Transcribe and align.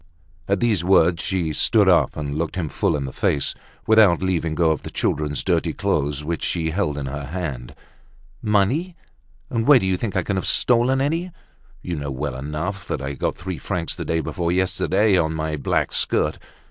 At 0.47 0.61
these 0.61 0.83
words 0.83 1.21
she 1.21 1.53
stood 1.53 1.87
up 1.87 2.17
and 2.17 2.35
looked 2.35 2.55
him 2.55 2.69
full 2.69 2.95
in 2.97 3.05
the 3.05 3.13
face, 3.13 3.53
without 3.85 4.23
leaving 4.23 4.55
go 4.55 4.71
of 4.71 4.81
the 4.81 4.89
children's 4.89 5.43
dirty 5.43 5.73
clothes, 5.73 6.23
which 6.23 6.43
she 6.43 6.71
held 6.71 6.97
in 6.97 7.05
her 7.05 7.25
hand. 7.25 7.75
"Money! 8.41 8.95
And 9.51 9.67
where 9.67 9.77
do 9.77 9.85
you 9.85 9.97
think 9.97 10.15
I 10.15 10.23
can 10.23 10.37
have 10.37 10.47
stolen 10.47 11.01
any? 11.01 11.31
You 11.83 11.97
know 11.97 12.09
well 12.09 12.35
enough 12.35 12.87
that 12.87 12.99
I 12.99 13.13
got 13.13 13.35
three 13.35 13.59
francs 13.59 13.93
the 13.93 14.03
day 14.03 14.21
before 14.21 14.51
yesterday 14.51 15.17
on 15.19 15.35
my 15.35 15.55
black 15.55 15.91
skirt. 15.91 16.39